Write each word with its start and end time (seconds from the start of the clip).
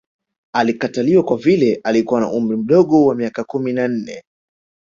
Alikataliwa 0.53 1.23
kwa 1.23 1.37
vile 1.37 1.79
alikuwa 1.83 2.21
na 2.21 2.31
umri 2.31 2.57
mdogo 2.57 3.05
wa 3.05 3.15
miaka 3.15 3.43
kumi 3.43 3.73
na 3.73 3.87
nne 3.87 4.23